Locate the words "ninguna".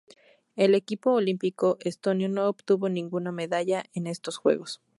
2.89-3.31